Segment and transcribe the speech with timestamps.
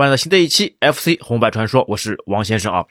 [0.00, 2.86] 欢迎来到新的一期 FC 红白传说，我是王先生啊。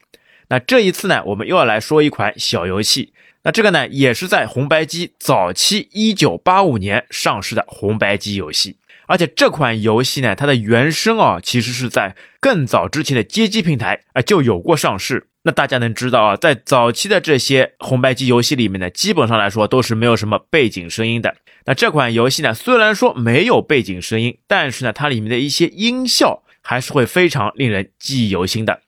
[0.48, 3.12] 那这一次呢，我们又要来说一款小游戏。
[3.42, 8.76] 那这个呢，也是在红白机早期一九八五年上市的红白机游戏。
[9.08, 15.26] 而且这款游戏呢，它的原声啊，其实是在更早之前的街机平台啊就有过上市。
[15.42, 21.34] 那大家能知道啊，在早期的这些红白机游戏里面呢，基本上来说都是没有什么背景声音的。
[21.64, 28.82] 那这款游戏呢，虽然说没有背景声音，但是呢，它里面的一些音效还是会非常令人记忆犹新的。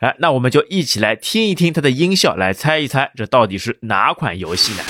[0.00, 4.82] 哎，那我们就一起来听一听它的音效，来猜一猜这到底是哪款游戏呢？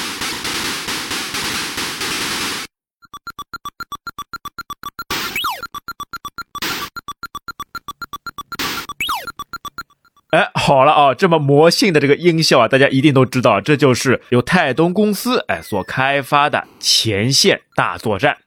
[10.30, 18.38] 哎，好了啊，这么魔性的这个音效啊，大家一定都知道，这就是由泰东公司哎所开发的《前线大作战》。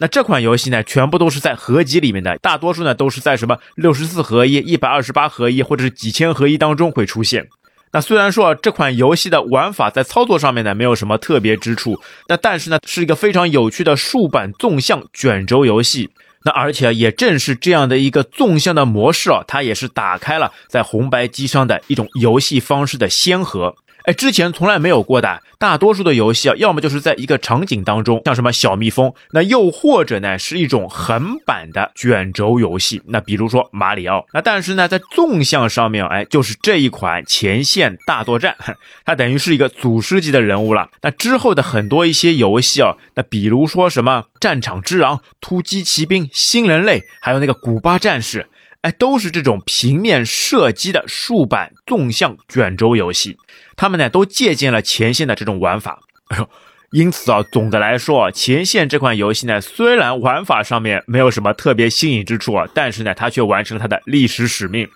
[0.00, 7.46] 那这款游戏呢，全部都是在合集里面的，大多数呢都是在什么六十四合一、一百二十八合一或者是几千合一当中会出现。
[7.92, 16.08] 那虽然说这款游戏的玩法在操作上面呢没有什么特别之处，那但是呢是一个非常有趣的竖版纵向卷轴游戏。
[16.44, 23.76] 那而且也正是这样的一个纵向的模式啊，它也是打开了在红白机上的一种游戏方式的先河。
[24.04, 25.42] 哎，之前从来没有过的。
[25.58, 34.24] 大多数的游戏啊，要么就是在一个场景当中，像什么小蜜蜂，那又或者呢是一种横版的卷轴游戏，那比如说马里奥。
[34.32, 38.56] 那但是呢，在纵向上面，哎，就是这一款前线大作战，
[39.04, 40.88] 它等于是一个祖师级的人物了。
[41.02, 48.46] 那之后的很多一些游戏啊，那比如说什么战场之狼、突击骑兵、新人类，还有那个古巴战士，
[48.82, 53.36] 哎，都是这种平面射击的竖版纵向卷轴游戏。
[53.76, 56.48] 他们呢都借鉴了前线的这种玩法，哎呦，
[56.92, 64.88] 因此啊，总的来说啊，前线这款游戏呢，虽然玩法上面没有什么特别新颖之处啊，但是呢，它却完成了它的历史使命。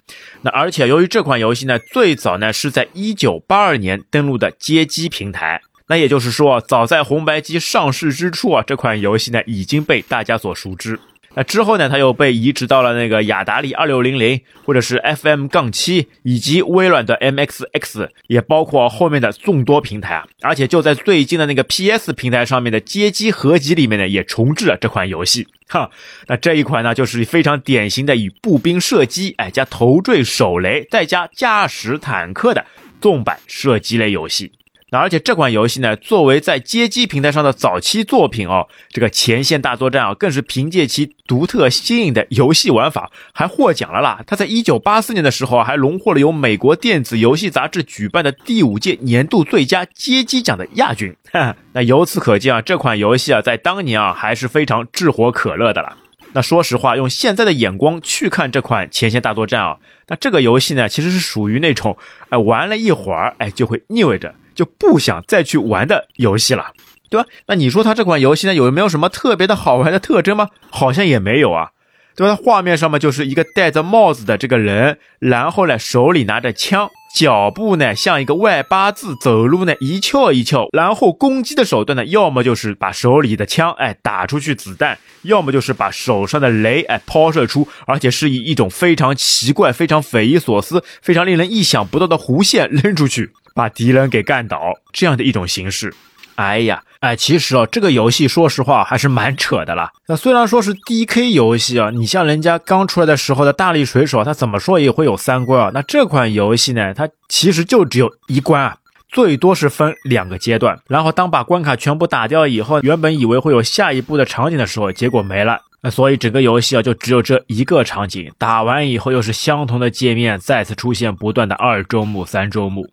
[0.42, 10.98] 那而且由于这款游戏呢，最早呢是在一九八二年登陆的街机平台，那也就是说，早在红白机上市之初啊，这款游戏呢已经被大家所熟知。
[11.36, 20.24] 那之后呢，它又被移植到了那个雅达利二六零零，或者是 FM 杠七，以及微软的 MXX，也包括后面的众多平台啊。
[20.42, 25.48] 而且就在最近的那个 PS 平台上面的街机合集里面呢，也重置了这款游戏。
[25.66, 25.90] 哈，
[26.28, 32.64] 那这一款呢，就是非常典型的以步兵射击，哎，加头坠手雷，再加驾驶坦克的
[33.00, 34.52] 纵版射击类游戏。
[34.98, 44.22] 而且这款游戏呢，作为在街机平台上的早期作品哦，这个前线大作战啊，更是凭借其独特新颖的游戏玩法，还获奖了啦。
[44.26, 51.14] 它在一九八四年的时候啊还荣获了由美国电子游戏杂志举办的第五届年度最佳街机奖的亚军。
[51.32, 55.96] 哈 那由此可见啊，这款游戏啊，在当年啊，还是非常炙火可热的了。
[56.32, 59.76] 那说实话，用现在的眼光去看这款前线大作战啊，
[60.08, 61.96] 那这个游戏呢，其实是属于那种，
[62.28, 64.34] 哎，玩了一会儿，哎，就会腻味着。
[64.54, 66.72] 就不想再去玩的游戏了，
[67.10, 67.28] 对吧？
[67.46, 70.48] 那你说它这款游戏呢，有没有什么特别的好玩的特征吗？
[70.70, 71.70] 好像也没有啊，
[72.16, 72.36] 对吧？
[72.36, 93.30] 画面上面就是一个戴着帽子的这个人，然后呢手里拿着枪，脚步呢像一个外八字，走路呢一翘一翘，然后攻击的手段呢，要么就是把手里的枪哎打出去子弹，要么就是把手上的雷哎抛射出，而且是以一种非常奇怪、非常匪夷所思、非常令人意想不到的弧线扔出去。
[93.54, 95.94] 把敌人给干倒，这样的一种形式。
[96.34, 99.92] 哎呀，哎，其实啊，这个游戏说实话还是蛮扯的啦。
[100.08, 105.70] 那虽然说是 D K 游戏啊，你像人家刚出来的时候的大力水手，他怎么说也会有三关啊。
[105.72, 108.76] 那这款游戏呢，它其实就只有一关啊，
[109.08, 110.76] 最多是分两个阶段。
[110.88, 115.60] 然后当把关卡全部打掉以后，原本以为会有下一步的场景的时候，结果没了。
[115.82, 122.88] 那所以整个游戏啊，就只有这一个场景，打完以后又是相同的界面，再次出现不断的二周目、三周目。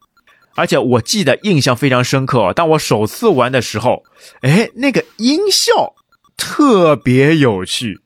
[0.56, 4.04] 而且我记得印象非常深刻，当我首次玩的时候，
[4.42, 5.94] 哎，那个音效
[6.38, 8.00] 特别有趣，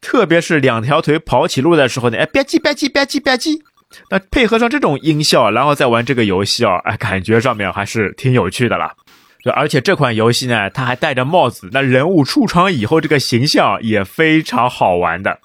[0.00, 3.60] 特别是两条腿跑起路的时候呢，哎，吧唧吧唧吧唧吧唧，
[4.10, 8.94] 那配合上这种音效，然后再玩这个游戏啊，哎，感觉上面还是挺有趣的啦。
[9.44, 15.38] 对，而且这款游戏呢，它还戴着帽子，那人物出场以后，这个形象也非常好玩的，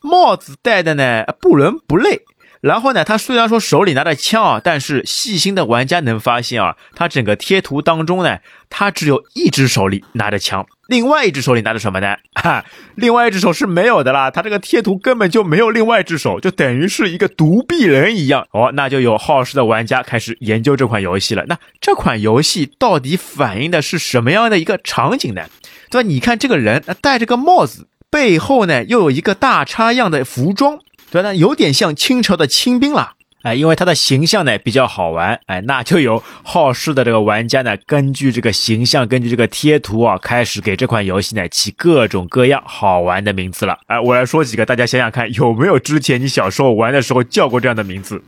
[0.00, 2.22] 帽子戴的呢不伦不类。
[2.60, 8.38] 然后呢，他虽然说手里拿着枪啊，但是细心的玩家能发现啊，他整个贴图当中呢，
[8.68, 12.16] 他只有一只手里拿着枪，另外一只手里拿着什么呢？
[12.34, 12.64] 哈，
[12.96, 18.46] 另外一只手是没有的啦，他这个贴图根本就没有另外一只手，就等于是一个独臂人一样。
[18.50, 21.44] 哦，那就有好事的玩家开始研究这款游戏了。
[21.46, 25.42] 那这款游戏到底反映的是什么样的一个场景呢？
[25.90, 26.08] 对吧？
[26.08, 27.86] 你看这个人，戴着个帽子。
[28.10, 30.78] 背后呢，又有一个大叉样的服装，
[31.10, 33.12] 对，那有点像清朝的清兵了。
[33.42, 43.78] 哎，因为它的形象呢比较好玩，哎，那就有好事的这个玩家呢，根据这个形象，根据这个贴图啊，开始给这款游戏呢起各种各样好玩的名字了。
[43.86, 48.20] 哎，我来说几个，大家想想看，有没有之前你小时候玩的时候叫过这样的名字？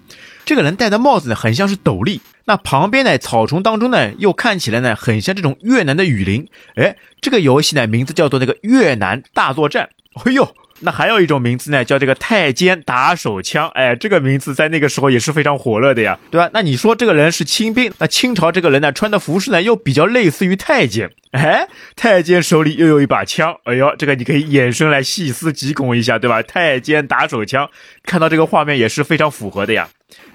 [0.47, 6.47] 这个人戴的帽子呢，很像是斗笠，那旁边呢草丛当中呢，又看起来呢很像这种越南的雨林。
[6.77, 9.91] 哎，这个游戏呢名字叫做那个越南大作战。
[10.25, 10.55] 哎呦！
[10.83, 13.69] 那还有一种名字呢，叫这个太监打手枪。
[13.75, 16.49] 哎，这个名字在那个时候也是非常火热的呀，对吧？
[16.55, 21.11] 那你说这个人是清兵，那清朝这个人呢，穿的服饰呢又比较类似于太监。
[21.33, 23.55] 哎，太监手里又有一把枪。
[23.65, 26.43] 哎呦，这个你可以衍生来细思极恐一下，对吧？
[26.43, 27.69] 太监打手枪，
[28.05, 29.89] 看到这个画面也是非常符合的呀。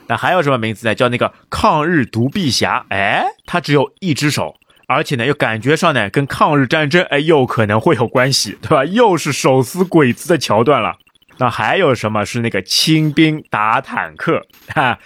[0.08, 0.94] 那还有什么名字呢？
[0.94, 2.86] 叫那个抗日独臂侠。
[2.90, 4.56] 哎，他只有一只手。
[4.88, 8.86] 而且呢，又感觉上呢，跟抗日战争哎，又可能会有关系，对吧？
[8.86, 10.96] 又是手撕鬼子的桥段了。
[11.38, 14.46] 那还有什么是那个清兵打坦克？
[14.68, 14.98] 哈，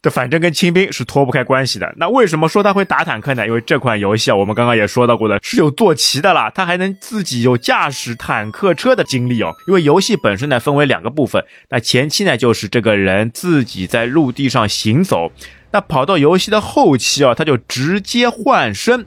[0.00, 1.92] 这反正跟清兵是脱不开关系的。
[1.96, 3.46] 那为什么说他会打坦克呢？
[3.46, 9.52] 因为这款游戏啊，我们刚刚也说到过的，是有坐骑的啦，他还能自己有驾驶坦克车的经历哦。
[9.66, 11.44] 因为游戏本身呢，分为两个部分。
[11.70, 15.32] 那前期呢，就是这个人自己在陆地上行走。
[15.72, 19.06] 那跑到游戏的后期啊，他就直接换身，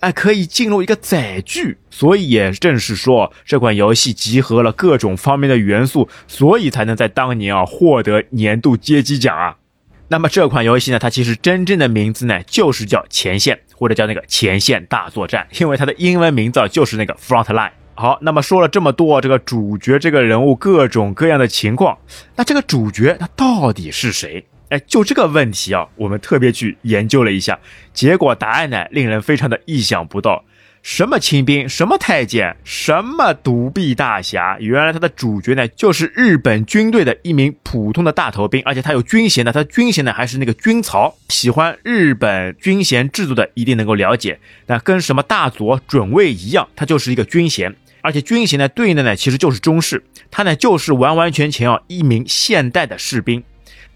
[0.00, 1.78] 哎，可以进入一个载具。
[1.90, 9.56] 所以也正是说，这款游戏集合了各种方面的元素，所以才能在当年啊获得年度街机奖啊。
[10.08, 17.72] 那么这款游戏呢，它其实真正的名字呢，就是叫《前线》或者叫那个《前线大作战》，因为它的英文名字就是那个 Front Line。
[17.96, 21.96] 好，那么说了这么多，这个主角这个人物各种各样的情况，
[22.36, 24.44] 那这个主角他到底是谁？
[24.74, 27.56] 哎，就这个问题啊，我们特别去研究了一下，
[27.92, 30.44] 结果答案呢，令人非常的意想不到。
[30.82, 41.14] 什么清兵，什么太监，什么独臂大侠，原来他的主角呢，就是日本军队的一名普通的大头兵，而且他有军衔的，他军衔呢还是那个军曹。
[41.28, 53.42] 喜欢日本军衔制度的一定能够了解，那跟什么大佐、准尉一样，他就是一个军衔，而且军衔呢对应的呢其实就是中士，他呢就是完完全全啊一名现代的士兵。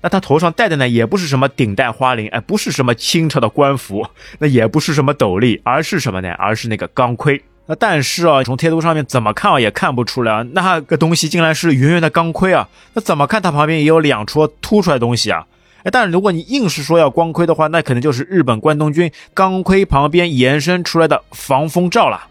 [0.01, 4.07] 那他头上戴的呢，也不是什么顶戴花翎，哎，不是什么清朝的官服，
[4.39, 6.33] 那也不是什么斗笠，而是什么呢？
[6.39, 7.43] 而是那个钢盔。
[7.67, 12.69] 那但是啊，从贴图上面怎么看啊，也看不出来，那个东西竟然是圆圆的钢盔啊。
[12.95, 15.45] 那怎么看它旁边也有两撮凸出来的东西啊？
[15.83, 22.28] 哎，但是如果你硬是说要光盔的话，那可能就是日本关东军钢盔旁边延伸出来的防风罩了。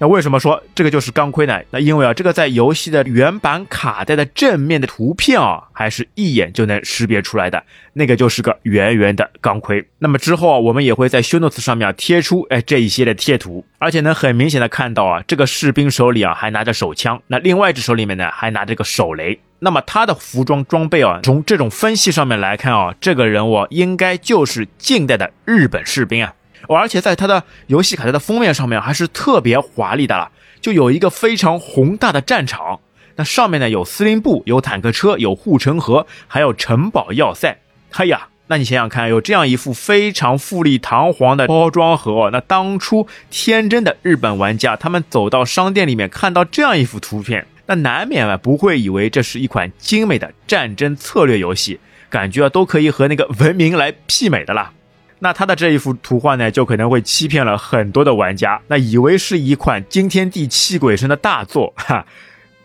[0.00, 1.60] 那为什么说这个就是钢盔呢？
[1.70, 7.62] 那因为啊，这个在游戏的原版卡带的正面的图片啊，还是一眼就能识别出来的，
[7.94, 9.84] 那个就是个圆圆的钢盔。
[9.98, 19.40] 那么之后啊，我们也会在 show notes 上面啊贴出哎这一些的贴图，而且能很明显的看到啊，这个士兵手里啊还拿着手枪，那另外一只手里面呢还拿着个手雷。
[19.60, 26.32] 那么他的服装装备啊，从这种分析上面来看啊，这个人物应该就是近代的日本士兵啊。
[26.76, 30.30] 而且在它的游戏卡带的封面上面还是特别华丽的了，
[30.60, 32.80] 就有一个非常宏大的战场，
[33.16, 37.58] 那上面呢有司令部、有坦克车、有护城河，还有城堡要塞。
[37.92, 54.72] 哎呀，那你想想看，有这样一副非常富丽堂皇的包装盒，那当初天真的日本玩家，他们走到商店里面看到这样一幅图片，那难免啊不会以为这是一款精美的战争策略游戏，感觉啊都可以和那个文明来媲美的啦。
[55.20, 62.06] 那他的这一幅图画呢，就可能会欺骗了很多的玩家，那以为是一款惊天地泣鬼神的大作， 哈，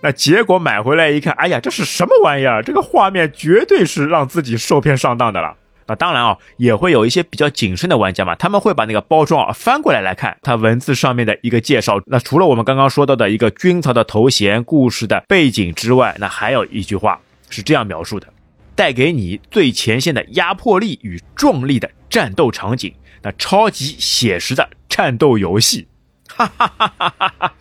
[0.02, 2.62] 那结果买回来一看，哎呀，这是什么玩意儿？
[2.62, 5.56] 这个画面绝对是让自己受骗上当的了。
[5.86, 12.00] 那当然啊，也会有一些比较谨慎的玩家嘛，他们会把那个包装啊翻过来来看，它文字上面的一个介绍。
[12.06, 17.20] 那除了我们刚刚说到的一个军曹的头衔、故事的背景之外，那还有一句话
[17.50, 18.28] 是这样描述的。
[18.76, 22.94] 带给你最前线的压迫力与壮丽的战斗场景，
[23.24, 25.88] 那超级写实的战斗游戏，
[26.30, 27.56] 哈哈哈哈哈哈！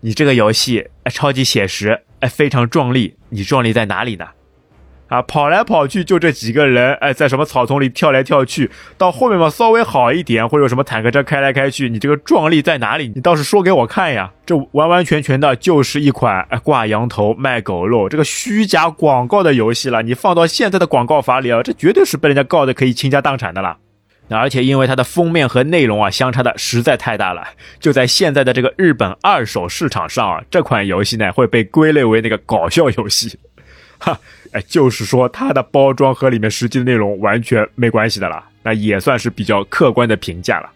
[0.00, 4.30] 你这个游戏，超级写实哎，非常壮丽，你壮丽在哪里呢？
[5.12, 13.12] 啊，跑来跑去就这几个人，哎，在什么草丛里跳来跳去，到后面嘛稍微好一点，或者有什么坦克车开来开去，你这个壮丽在哪里？
[13.14, 14.32] 你倒是说给我看呀！
[14.46, 20.00] 这完完全全的就是一款挂羊头卖狗肉、这个虚假广告的游戏了。
[20.00, 23.76] 你放到现在的广告法里啊，这绝对是被人家告的可以倾家荡产的了。
[24.30, 27.46] 而且因为它的封面和内容啊相差的实在太大了，
[27.78, 33.38] 就在现在的这个日本二手市场上啊，这款游戏呢会被归类为那个搞笑游戏。
[33.98, 34.18] 哈，
[34.52, 40.70] 哎，就是说它的包装和里面实际的内容完全没关系的了，那也算是比较客观的评价了。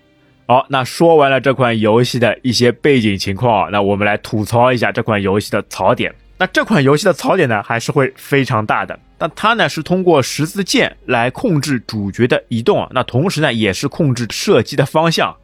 [0.47, 6.15] 好，那说完了这款游戏的一些背景情况，那我们来吐槽一下这款游戏的槽点。
[6.39, 8.99] 那这款游戏的槽点呢，还是会非常大的。
[9.19, 15.37] 那它呢是通过十字键来控制主角的移动，那同时呢也是控制射击的方向。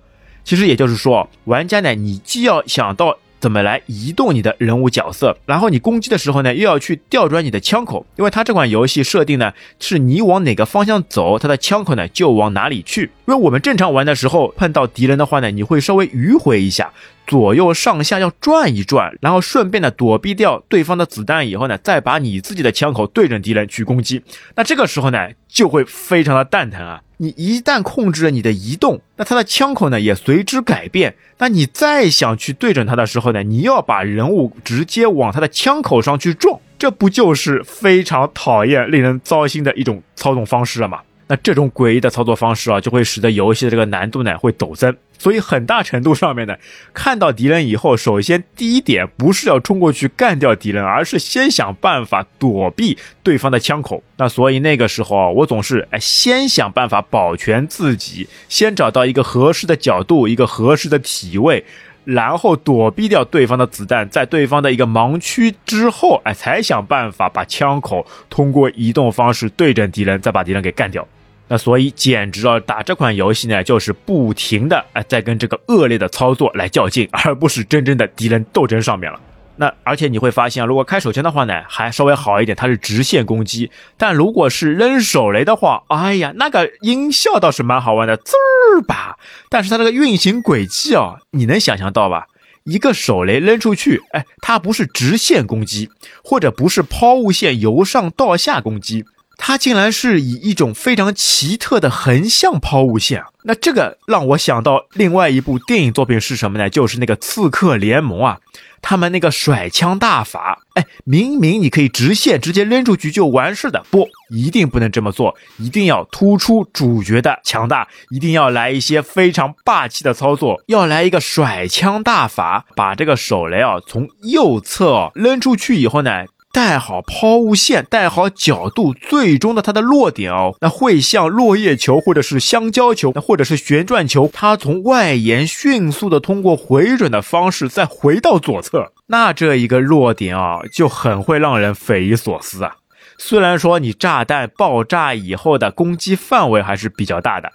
[0.44, 3.18] 其实也就是说，玩家呢，你既要想到。
[3.42, 5.37] 怎么来移动你的人物角色？
[5.46, 13.11] 然后你攻击的时候呢，又要去调转你的枪口，因为它这款游戏设定呢，是你往哪个方向走，它的枪口呢就往哪里去。
[13.26, 16.92] 因为我们正常玩的时候碰到敌人的话呢，你会稍微迂回一下，
[17.26, 24.23] 左右上下要转一转，然后顺便呢躲避掉对方的子弹以后呢，再把你自己的枪口对准敌人去攻击。
[24.55, 27.02] 那这个时候呢，就会非常的蛋疼啊。
[27.19, 31.14] 你一旦控制了你的移动，那他的枪口呢也随之改变。
[31.38, 41.00] 那你再想去对准他的时候呢，你要把人物直接往他的枪口上去撞，这不就是非常讨厌、令人糟心的一种操纵方式了吗？
[41.32, 44.94] 那这种诡异的操作方式啊，就会使得游戏的这个难度呢会陡增。
[45.16, 46.54] 所以很大程度上面呢，
[46.92, 54.02] 看到敌人以后，首先第一点不是要冲过去干掉敌人，而是先想办法躲避对方的枪口。
[54.18, 61.64] 那所以那个时候啊，我总是哎先想办法保全自己，先找到一个合适的角度，一个合适的体位，
[62.04, 71.08] 然后躲避掉对方的子弹，在对方的一个盲区之后，哎才想办法把枪口通过移动方式对准敌人，再把敌人给干掉。
[71.49, 79.20] 那所以简直啊，打这款游戏呢，就是不停的哎，在跟这个恶劣的操作来较劲，而不是真正的敌人斗争上面了。
[79.56, 83.68] 那而且你会发现，如果开手枪的话呢，还稍微好一点，它是直线攻击；
[83.99, 89.18] 但如果是扔手雷的话，哎呀，那个音效倒是蛮好玩的，滋儿吧。
[89.50, 92.28] 但是它这个运行轨迹啊，你能想象到吧？
[92.64, 95.90] 一个手雷扔出去，哎，它不是直线攻击，
[96.25, 99.04] 或者不是抛物线由上到下攻击。
[99.44, 106.70] 它竟然是以一种非常奇特的横向抛物线，那这个让我想到另外一部电影作品是什么呢？
[106.70, 108.38] 就是那个《刺客联盟》啊，
[108.80, 126.26] 他们那个甩枪大法，哎，明明你可以直线直接扔出去就完事的，不，一定不能这么做，一定要突出主角的强大，一定要来一些非常霸气的操作，要来一个甩枪大法，把这个手雷啊从右侧扔出去以后呢。
[126.52, 142.76] 带好抛物线，带好角度，最终的它的落点哦，那会像落叶球或者是香蕉球，那或者是旋转球，它从外沿迅速的通过回转的方式再回到左侧，那这一个落点啊，就很会让人匪夷所思啊。
[143.16, 147.52] 虽然说你炸弹爆炸以后的攻击范围还是比较大的。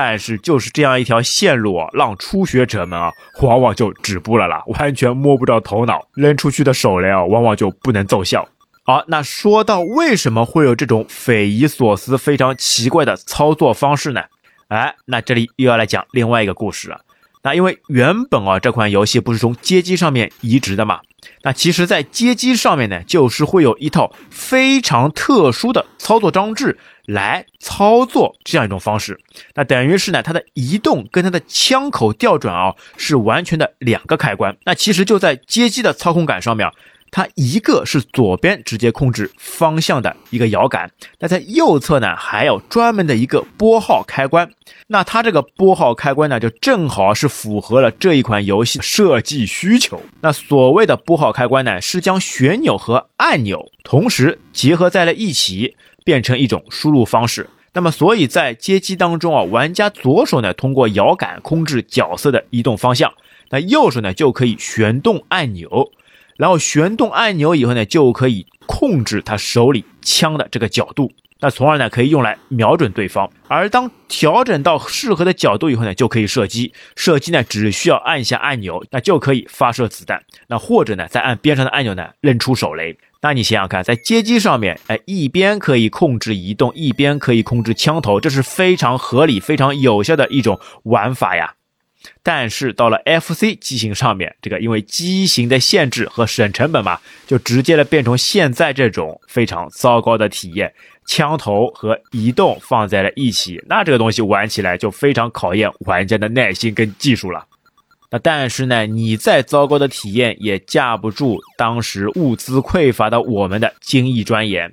[0.00, 3.12] 但是就是这样一条线路啊，让初学者们啊，
[3.42, 8.48] 往往就止步了啦，完全摸不着头脑，扔出去的手雷啊，往往就不能奏效。
[8.84, 14.22] 好，那说到为什么会有这种匪夷所思、非常奇怪的操作方式呢？
[14.68, 17.00] 哎，那这里又要来讲另外一个故事了。
[17.42, 21.00] 那因为原本啊，这款游戏不是从街机上面移植的嘛？
[21.42, 29.18] 那其实，在街机上面呢，就是会有一套非常特殊的操作装置来操作这样一种方式。
[29.54, 34.56] 那等于是呢，它的移动跟它的枪口调转啊，是完全的两个开关。
[34.64, 36.70] 那其实就在街机的操控感上面。
[37.10, 44.50] 它一个是左边直接控制方向的一个摇杆，那在右侧呢还有专门的一个拨号开关。
[44.88, 50.02] 那它这个拨号开关呢，就正好是符合了这一款游戏设计需求。
[50.20, 57.48] 那所谓的拨号开关呢，是将旋钮和按钮同时结合在了一起，变成一种输入方式。
[57.74, 63.12] 那么，所以在街机当中啊，玩家左手呢通过摇杆控制角色的移动方向，
[63.50, 65.90] 那右手呢就可以旋动按钮。
[66.38, 73.28] 然后旋动按钮以后呢，就可以控制他手里枪的这个角度，那从而呢可以用来瞄准对方。
[73.48, 76.72] 而当调整到适合的角度以后呢，就可以射击。
[76.94, 80.22] 射击呢只需要按下按钮，那就可以发射子弹。
[80.46, 82.96] 那或者呢再按边上的按钮呢扔出手雷。
[83.20, 91.54] 那你想想看，在街机上面，哎，一边可以控制移动，一边可以控制枪头，这是非常合理、非常有效的一种玩法呀。
[92.22, 100.72] 但是到了 FC 机型上面，这个因为机型的限制和省成本嘛，就直接的变成现在这种非常糟糕的体验。
[101.06, 107.46] 枪头和移动放在了一起，那这个东西玩起来就非常考验玩家的耐心跟技术了。
[108.10, 114.72] 那但是呢，你再糟糕的体验也架不住当时物资匮乏的我们的精益钻研。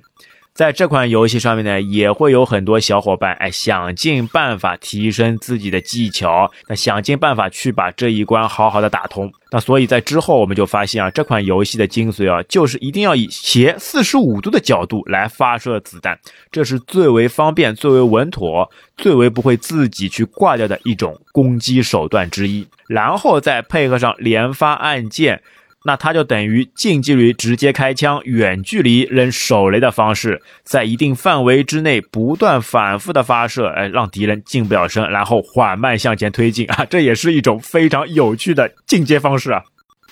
[0.56, 9.30] 在这款游戏上面呢，也会有很多小伙伴哎，想尽办法提升自己的技巧，那想尽办法去把这一关好好的打通。
[9.50, 16.18] 那所以在之后我们就发现啊，这款游戏的精髓啊，就是一定要以斜四十五度的角度来发射子弹，
[16.50, 22.66] 这是最为方便、最为稳妥、最为不会自己去挂掉的一种攻击手段之一。
[22.88, 25.42] 然后再配合上连发按键。
[25.86, 39.62] 那它就等于近距离直接开枪、远距离扔手雷的方式，在一定范围之内不断反复的发射，哎，让敌人近不了身，然后缓慢向前推进啊，这也是一种非常有趣的进阶方式啊。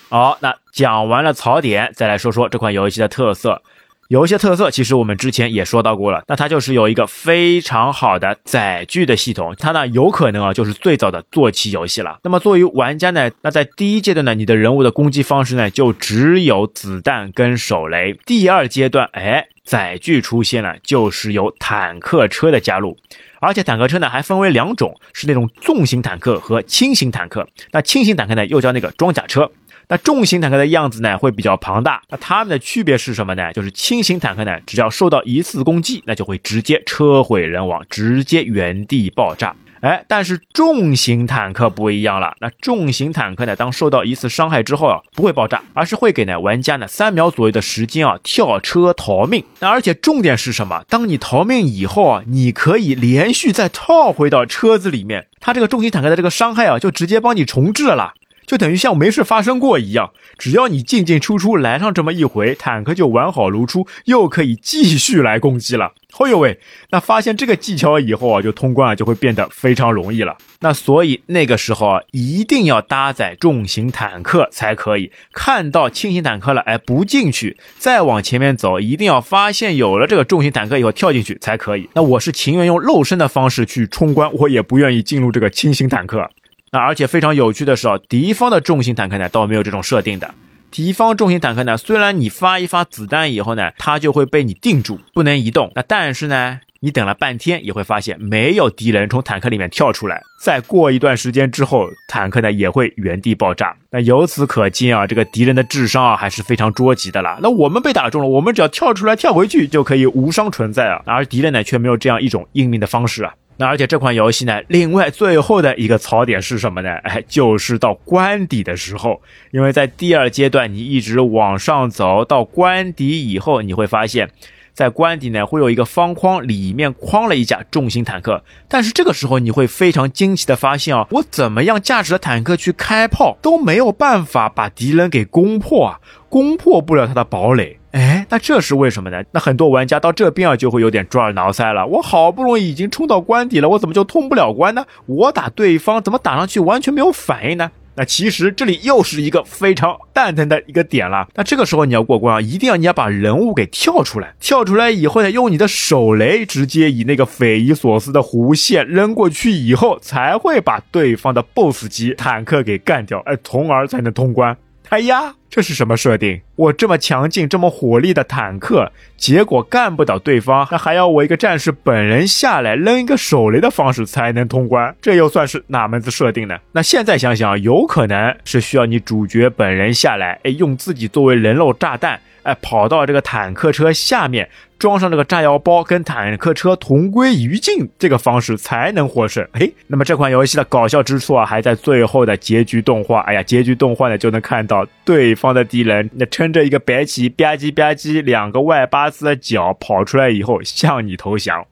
[0.07, 3.61] 好，那讲完了槽点，再来说说这款游戏的特色。
[4.07, 6.23] 有一些特色，其实我们之前也说到过了。
[6.27, 12.19] 那它就是有一个非常好的载具的系统，它呢有可能啊就是最早的坐骑游戏了。
[12.23, 18.15] 那么作为玩家呢，那在第一阶段呢，你的人物的攻击方式呢就只有子弹跟手雷。
[18.27, 22.95] 第二阶段，哎，载具出现了，就是有坦克车的加入，
[23.39, 27.47] 而且坦克车呢还分为两种，是那种重型坦克和轻型坦克。
[27.71, 29.51] 那轻型坦克呢又叫那个装甲车。
[29.87, 32.01] 那重型坦克的样子呢，会比较庞大。
[32.09, 33.53] 那它们的区别是什么呢？
[33.53, 39.55] 就是轻型坦克呢，只要受到一次攻击，那就会直接车毁人亡，直接原地爆炸。
[39.81, 42.33] 哎，但是重型坦克不一样了。
[42.39, 49.43] 那重型坦克呢，当受到一次伤害之后啊，不会爆炸，而是会给呢玩家呢三秒左右的时间啊跳车逃命。
[49.59, 50.83] 那而且重点是什么？
[50.89, 58.13] 当你逃命以后啊，你可以连续再套回到车子里面，它这个重型坦克的这个伤害啊，就直接帮你重置了。
[58.45, 65.93] 就等于像没事发生过一样，只要你进进出出来上这么一回，坦克就完好如初，又可以继续来攻击了。
[66.17, 66.57] 哦呦喂，
[66.91, 70.37] 那发现这个技巧以后啊，就通关啊就会变得非常容易了。
[70.61, 75.11] 那所以那个时候啊，一定要搭载重型坦克才可以。
[75.33, 81.89] 看到轻型坦克了，哎，不进去，再往前面走，一定要发现有了这个重型坦克以后跳进去才可以。
[81.93, 86.29] 那我是情愿用肉身的方式去冲关，我也不愿意进入这个轻型坦克。
[86.75, 90.29] 那而且非常有趣的是啊，敌方的重型坦克呢倒没有这种设定的。
[90.69, 95.71] 敌方重型坦克呢，虽然你发一发子弹以后呢，它就会被你定住，不能移动。
[95.73, 100.21] 那但是呢，你等了半天也会发现没有敌人从坦克里面跳出来。
[100.41, 103.73] 再过一段时间之后，坦克呢也会原地爆炸。
[103.89, 107.39] 那由此可见啊，这个敌人的智商啊还是非常捉急的啦。
[107.41, 113.33] 那我们被打中了，我们只要跳出来跳回去就可以无伤存在啊，而敌人呢却没有这样一种应命的方式啊。
[113.57, 116.89] 那而且这款游戏呢，另外最后的一个槽点是什么呢？
[117.07, 124.29] 哎，就是到关底的时候，因为在第二阶段你一直往上走到关底以后，你会发现，
[124.73, 128.43] 在关底呢会有一个方框，里面框了一架重型坦克。
[128.67, 137.79] 但是这个时候你会非常惊奇的发现啊，我怎么样驾驶着坦克去开炮都没有办法把敌人给攻破啊，攻破不了他的堡垒。
[137.95, 139.23] 哎，那这是为什么呢？
[139.31, 141.87] 那很多玩家到这边啊，就会有点抓耳挠腮了。
[141.87, 144.85] 我好不容易已经冲到关底了，我怎么就通不了关呢？
[145.05, 147.71] 我打对方怎么打上去完全没有反应呢？
[147.95, 151.29] 那其实这里又是一个非常蛋疼的一个点了。
[151.35, 164.57] 那这个时候你要过关啊，一定要你要把人物给跳出来，跳出来以后呢，用你的手雷直接以那个匪夷所思的弧线扔过去以后，才会把对方的 BOSS 级坦克给干掉，哎，从而才能通关。
[164.89, 166.41] 哎呀，这是什么设定？
[166.55, 174.95] 我这么强劲、这么火力的坦克，结果干不倒对方，那还要我一个战士本人下来扔一个手雷的方式才能通关？
[175.01, 176.57] 这又算是哪门子设定呢？
[176.71, 182.19] 那现在想想，有可能是需要你主角本人下来，哎，用自己作为人肉炸弹。
[182.45, 189.45] 哎，跑到这个坦克车下面，装上这个炸药包，跟坦克车同归于尽，这个方式才能获胜。
[189.53, 193.21] 哎，那么这款游戏的搞笑之处啊，还在最后的结局动画。
[193.21, 201.65] 哎呀，结局动画呢，就能看到对方的敌人那撑着一个白旗，吧唧吧唧，两个外八字的脚跑出来以后，向你投降。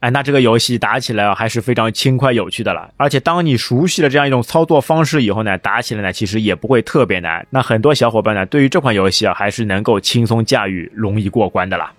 [0.00, 2.90] 哎，那这个游戏打起来还是非常轻快有趣的了。
[2.96, 7.46] 而且当你熟悉了这样一种操作方式以后呢，打起来呢其实也不会特别难。
[7.50, 11.92] 那很多小伙伴呢对于这款游戏啊还是能够轻松驾驭、容易过关的啦。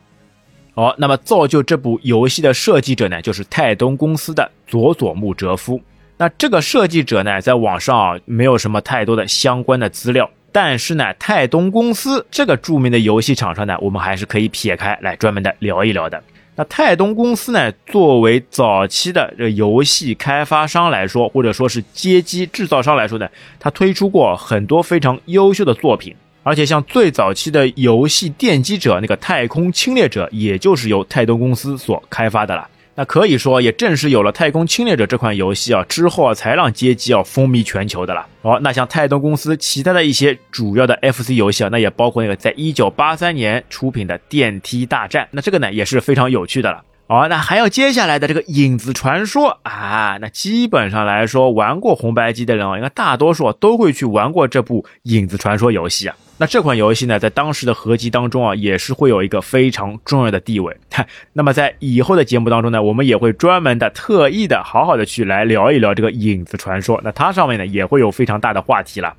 [0.74, 5.80] 好，那么造就这部游戏的设计者呢就是泰东公司的佐佐木哲夫。
[6.18, 16.24] 那这个设计者呢在网上啊没有什么太多的相关的资料，但是呢泰东公司这个著名的游戏厂商呢，我们还是可以撇开来专门的聊一聊的。
[16.62, 17.72] 那泰东公司呢？
[17.88, 23.28] 作为早期的这个游戏开发商来说，或者说是街机制造商来说呢，
[23.60, 32.68] 它推出过很多非常优秀的作品，而且像最早期的游戏奠基者那个《太空侵略者》，也就是由泰东公司所开发的了。
[32.96, 38.28] 那可以说，也正是有了《太空侵略者》这款游戏啊，之后啊，才让街机啊风靡全球的了。
[38.42, 46.84] 哦，那像泰东公司其他的一些主要的 FC 游戏啊，那也包括那个在一九八三年出品的《电梯大战》，那这个呢也是非常有趣的了。
[47.12, 56.16] 哦，那还有接下来的这个《影子传说》啊，那基本上来说，玩过红白机的人啊，应该大多数都会去玩过这部《影子传说》游戏啊。
[56.38, 60.74] 那这款游戏呢，在当时的合集当中啊，也是会有一个非常重要的地位。
[61.34, 66.98] 那么在以后的节目当中呢，我们也会专门的、特意的、好好的去来聊一聊这个《影子传说》。
[67.04, 69.14] 那它上面呢，也会有非常大的话题了。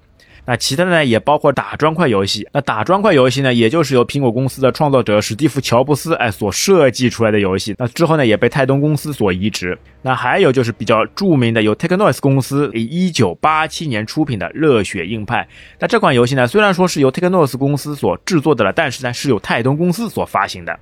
[0.44, 2.48] 那其他的呢，也包括打砖块游戏。
[2.52, 7.74] 那打砖块游戏呢，也就是由苹果公司的创作者史蒂夫·乔布斯哎所设计出来的游戏。
[7.78, 9.78] 那之后呢，也被泰东公司所移植。
[10.02, 15.42] 那还有就是比较著名的，由 Technoise 公司一九八七年出品的《热血硬派》。
[15.78, 20.76] 那这款游戏呢，虽然说是由 Technoise 公司所制作的了，但是呢，是由泰东公司所发行的。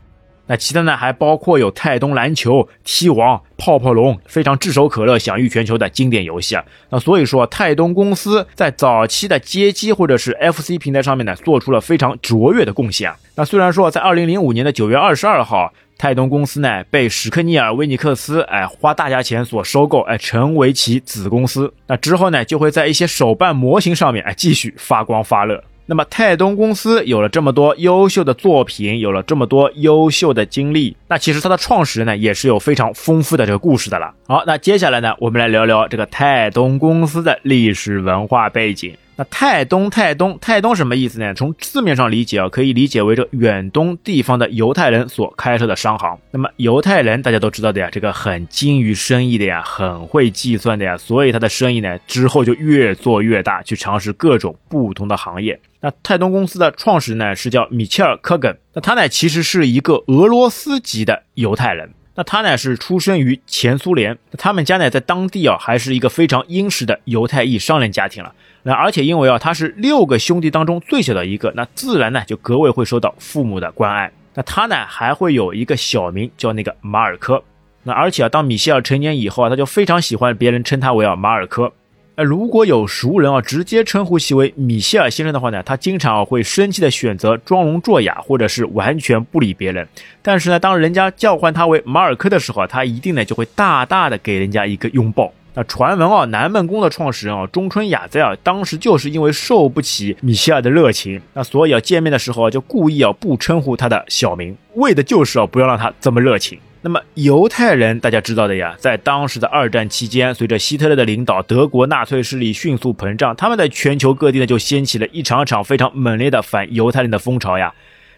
[0.51, 6.65] 那其他呢，还包括有泰东篮球、踢王、泡泡龙，非常炙手可热、享誉全球的经典游戏啊。
[6.89, 13.13] 那所以说，泰东公司在早期的街机或者是 FC 平台上面呢，做出了非常卓越的贡献。
[13.37, 21.73] 那虽然说在二零零五年的九月二十二号，泰东公司呢被史克尼尔威尼克斯哎花大价钱所收购，哎成为其子公司。
[21.87, 25.63] 那之后呢，就会在一些手办模型上面哎继续发光发热。
[25.91, 34.15] 那么泰东公司有了这么多优秀的作品，有了这么多优秀的经历，那其实它的创始人呢也是有非常丰富的这个故事的了。
[34.29, 38.97] 好，那接下来呢，我们来聊聊这个泰东公司的历史文化背景。
[39.21, 41.35] 那泰东，泰东，泰东什么意思呢？
[41.35, 46.19] 从字面上理解啊，可以理解为这远东地方的犹太人所开设的商行。
[46.31, 55.61] 那么犹太人大家都知道的呀，这个很精于生意的呀，很会计算的呀，所以他的生意呢之后就越做越大，去尝试各种不同的行业。
[55.83, 77.43] 那泰东公司的创始人呢是叫米切尔·科根，那他呢其实是一个俄罗斯籍的犹太人，那他呢是出生于前苏联，他们家呢在当地啊还是一个非常殷实的犹太裔商人家庭了，那而且因为啊他是六个兄弟当中最小的一个，那自然呢就格外会受到父母的关爱，那他呢还会有一个小名叫那个马尔科，
[77.85, 81.73] 那而且啊当米歇尔成年以后啊他就非常喜欢别人称他为啊马尔科。
[82.23, 89.87] 如果有熟人啊，直接称呼其为米歇尔先生的话呢，他经常啊会生气的选择装聋作哑，或者是完全不理别人。
[90.23, 95.33] 但是呢，当人家叫唤他为马尔科的时候，他一定呢就会大大的给人家一个拥抱。
[95.53, 106.59] 那传闻啊，南梦宫的创始人啊，中村雅哉啊，当时就是因为受不起米歇尔的热情，那所以啊见面的时候就故意啊不称呼他的小名，为的就是啊不要让他这么热情。
[106.83, 117.75] 那么犹太人，大家知道的呀，在当时的二战期间，随着希特勒的领导，德国纳粹势力迅速膨胀，他们在全球各地呢就掀起了一场场非常猛烈的反犹太人的风潮呀。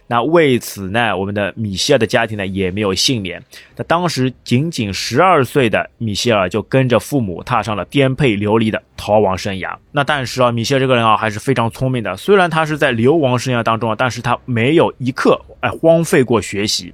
[0.07, 3.43] 那为此呢，我们的米歇尔的家庭呢也没有幸免。
[3.75, 9.75] 那当时仅仅十二岁的米歇尔就跟着父母踏上了颠沛流离的逃亡生涯。
[9.91, 16.93] 那但是啊，米歇尔这个人啊还是非常聪明的，虽然他是在流亡生涯当中啊，但是他没有一刻哎荒废过学习。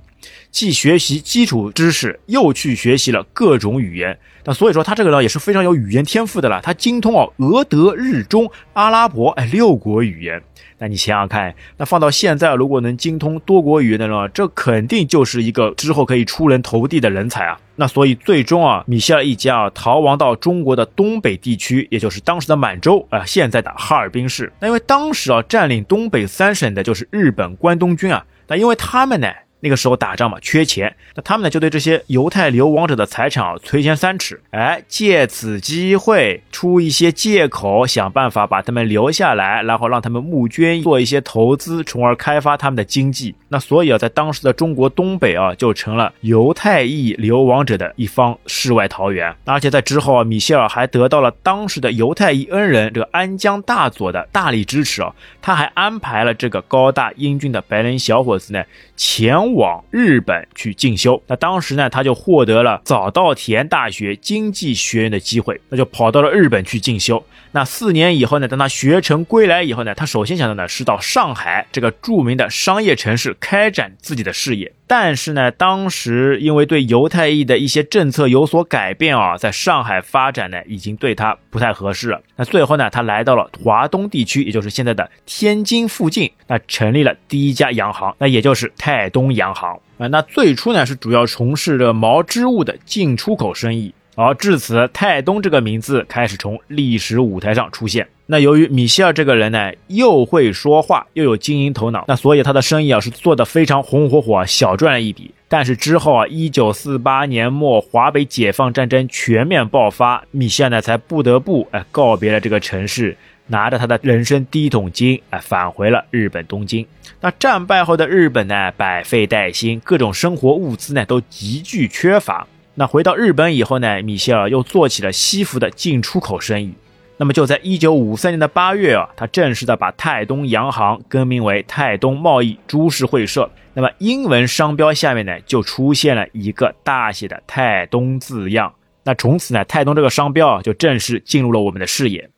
[0.52, 4.18] 既学习基础知识，又去学习了各种语言。
[4.46, 6.62] 那所以说，他这个人也是非常有语言天赋的了。
[6.62, 10.42] 他精通哦，俄、德、日、中、阿拉伯哎六国语言。
[10.82, 17.60] 那你想想看，那放到现在，如果能精通多国语言的人，这肯定就是一个之后可以出人头地的人才啊。
[17.76, 24.52] 那所以最终啊，米歇尔一家啊逃亡到中国的东北地区，也就是当时的满洲啊，现在的哈尔滨市。
[24.60, 28.26] 那因为当时啊，占领东北三省的就是日本关东军啊。
[28.48, 29.28] 那因为他们呢。
[29.62, 43.36] 那个时候打仗嘛，缺钱，那他们呢就对这些犹太流亡者的财产啊垂涎三尺，哎，借此机会出一些借口，想办法把他们留下来，然后让他们募捐做一些投资，从而开发他们的经济。
[43.50, 49.36] 那所以啊，在当时的中国东北啊，就成了犹太裔流亡者的一方世外桃源。
[49.44, 58.64] 而且在之后啊，米歇尔还得到了当时的犹太裔恩人这个安江大佐的大力支持啊，他还安排了这个高大英俊的白人小伙子呢
[58.96, 59.49] 前。
[59.54, 67.24] 往日本去进修，那当时呢，他就获得了早稻田大学经济学院的机会，那就跑到了日本去进修。
[67.52, 74.72] 那四年以后呢，当他学成归来以后呢，他首先想到呢是到上海这个著名的商业城市开展自己的事业。
[74.86, 82.22] 但是呢，当时因为对犹太裔的一些政策有所改变啊，在上海发展呢，已经对他不太合适了。
[82.36, 90.08] 那最后呢，他来到了华东地区，也就是现在的天津附近，那成立了第一家洋行，那也就是泰东洋行啊。
[90.08, 93.94] 那最初呢，是主要从事着毛织物的进出口生意。
[94.22, 98.06] 而至此，泰东这个名字开始从历史舞台上出现。
[98.26, 105.34] 那由于米歇尔这个人呢，又会说话，又有经营头脑，那所以他的生意啊是做的非常红红火火，小赚了一笔。
[105.48, 113.16] 但是之后啊，一九四八年末，华北解放战争全面爆发，米歇尔呢才不得不哎告别了这个城市，
[113.48, 116.86] 拿着他的人生第一桶金哎返回了日本东京。
[117.22, 122.46] 那战败后的日本呢，百废待兴，各种生活物资呢都急剧缺乏。
[122.80, 126.74] 那回到日本以后呢，米歇尔又做起了西服的进出口生意。
[127.18, 133.52] 那么就在一九五三年的八月啊，他正式的把泰东洋行更名为泰东贸易株式会社。
[133.74, 138.74] 那么英文商标下面呢，就出现了一个大写的泰东字样。
[139.04, 142.30] 那从此呢，泰东这个商标啊，就正式进入了我们的视野。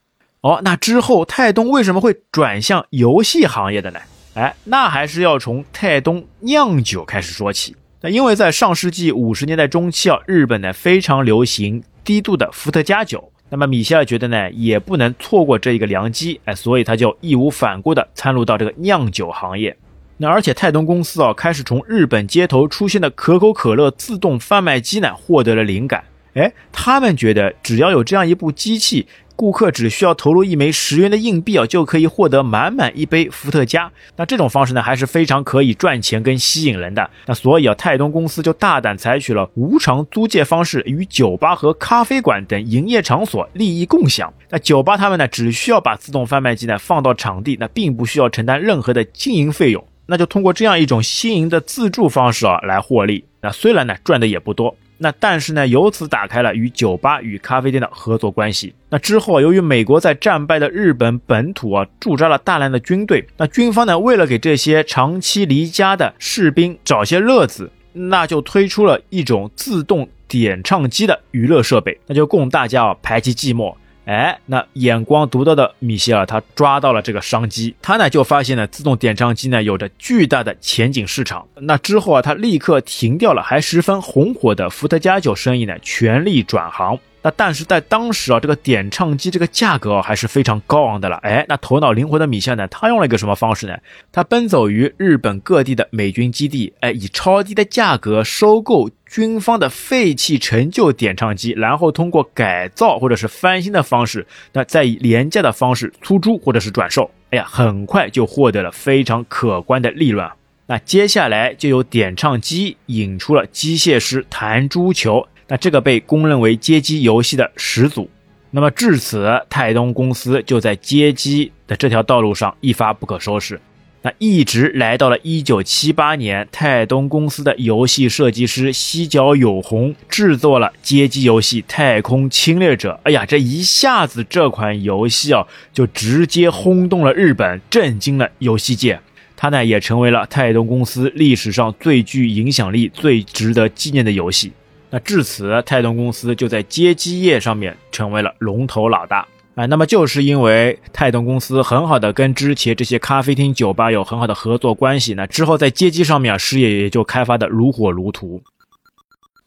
[0.42, 4.00] 哦，那之后泰东为什么会转向游戏行业的呢？
[4.34, 7.76] 哎，那还是要从泰东酿酒开始说起。
[8.04, 13.32] 那因为在上世纪五十年代中期啊，日本呢非常流行低度的伏特加酒。
[13.50, 19.78] 那么米歇尔觉得呢，也不能错过这一个良机，哎，所以他就义无反顾地参入到这个酿酒行业。
[20.18, 26.04] 那而且泰东公司啊，开始从日本街头出现的可口可乐自动贩卖机呢，获得了灵感。
[26.34, 29.08] 哎，他们觉得只要有这样一部机器。
[29.34, 33.92] 顾客只需要投入一枚十元的硬币啊，就可以获得满满一杯伏特加。
[34.16, 37.10] 那这种方式呢，还是非常可以赚钱跟吸引人的。
[37.26, 44.32] 那所以啊，泰东公司就大胆采取了无偿租借方式，与酒吧和咖啡馆等营业场所利益共享。
[44.52, 53.26] 那酒吧他们呢，只需要把自动贩卖机呢放到场地，那并不需要承担任何的经营费用，那就通过这样一种新颖的自助方式啊来获利。
[53.42, 54.76] 那虽然呢赚的也不多。
[55.04, 58.72] 那但是呢，由此打开了与酒吧与咖啡店的合作关系。
[58.90, 73.74] 那之后，由于美国在战败的日本本土啊驻扎了大量的军队，那军方呢为了给这些长期离家的士兵找些乐子，那就推出了一种自动点唱机的娱乐设备，那就供大家啊排解寂寞。
[74.06, 81.48] 哎，那眼光独到的米歇尔他抓到了这个商机，他呢就发现呢自动点唱机呢有着巨大的前景市场。
[81.56, 86.98] 那之后啊，他立刻停掉了还十分红火的伏特加酒生意呢，全力转行。
[87.24, 91.18] 那但是在当时啊，这个点唱机这个价格还是非常高昂的了。
[91.18, 93.78] 哎，那头脑灵活的米歇尔呢，他用了一个什么方式呢？
[94.12, 107.12] 他奔走于日本各地的美军基地，哎，以超低的价格收购军方的废弃陈旧点唱机，然后通过改造或者是翻新的方式，那再以廉价的方式出租或者是转售。
[107.32, 110.26] 哎呀，很快就获得了非常可观的利润。
[110.66, 115.28] 那接下来就由点唱机引出了机械师弹珠球。
[115.50, 118.10] 那这个被公认为街机游戏的始祖，
[118.50, 123.60] 那么至此，泰东公司就在街机的这条道路上一发不可收拾。
[124.04, 132.94] 那一直来到了一九七八年，泰东公司的游戏设计师西角有宏制作了街机游戏《太空侵略者》。
[133.04, 139.00] 哎呀，这一下子这款游戏啊，就直接轰动了日本，震惊了游戏界。
[139.38, 144.52] 它呢，也成为了泰东公司历史上最具影响力、最值得纪念的游戏。
[144.90, 149.28] 那至此，泰东公司就在街机业上面成为了龙头老大。
[149.56, 158.42] 啊，那么就是因为泰东公司很好的跟之前这些咖啡厅、酒吧有很好的合作关系，那之后在街机上面啊，事业也就开发的如火如荼。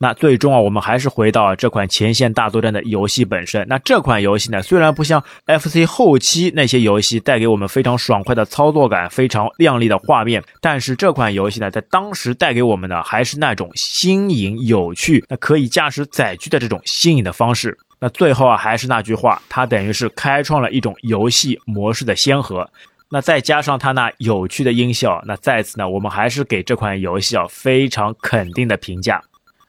[0.05, 3.67] 那最终啊，我们还是回到这款前线大作战的游戏本身。
[3.67, 17.79] 那这款游戏呢，虽然不像 FC 后期那些游戏带给我们非常爽快的操作感、非常亮丽的画面，但是这款游戏呢，在当时带给我们的还是那种新颖、有趣、那可以驾驶载具的这种新颖的方式。
[17.99, 22.69] 那最后啊，还是那句话，它等于是开创了一种游戏模式的先河。
[23.09, 29.23] 那再加上它那有趣的音效，那在此呢，我们还是给这款游戏啊非常肯定的评价。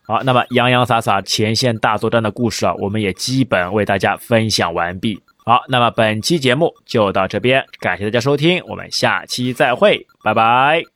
[0.07, 5.19] 好，那么洋洋洒洒前线大作战的故事啊，我们也基本为大家分享完毕。
[5.43, 10.94] 好，那么本期节目就到这边，感谢大家收听，我们下期再会，拜拜。